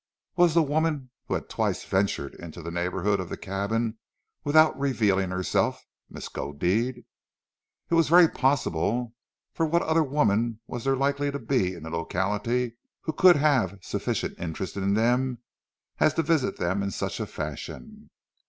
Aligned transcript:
Was 0.35 0.55
the 0.55 0.63
woman 0.63 1.11
who 1.27 1.35
had 1.35 1.47
twice 1.47 1.85
ventured 1.85 2.33
into 2.33 2.63
the 2.63 2.71
neighbourhood 2.71 3.19
of 3.19 3.29
the 3.29 3.37
cabin 3.37 3.99
without 4.43 4.75
revealing 4.79 5.29
herself, 5.29 5.85
Miskodeed? 6.09 7.05
It 7.87 7.93
was 7.93 8.09
very 8.09 8.27
possible, 8.27 9.13
for 9.53 9.67
what 9.67 9.83
other 9.83 10.01
woman 10.03 10.59
was 10.65 10.85
there 10.85 10.95
likely 10.95 11.29
to 11.29 11.37
be 11.37 11.75
in 11.75 11.83
the 11.83 11.91
locality 11.91 12.77
who 13.01 13.13
could 13.13 13.35
have 13.35 13.77
sufficient 13.83 14.39
interest 14.39 14.75
in 14.75 14.95
them 14.95 15.37
as 15.99 16.15
to 16.15 16.23
visit 16.23 16.57
them 16.57 16.81
in 16.81 16.89
such 16.89 17.21
fashion? 17.21 18.09